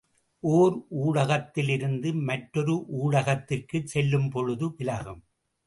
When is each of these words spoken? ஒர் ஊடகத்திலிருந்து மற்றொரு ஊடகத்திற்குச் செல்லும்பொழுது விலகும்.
ஒர் 0.43 0.77
ஊடகத்திலிருந்து 1.03 2.13
மற்றொரு 2.23 2.75
ஊடகத்திற்குச் 3.01 3.89
செல்லும்பொழுது 3.93 4.75
விலகும். 4.75 5.21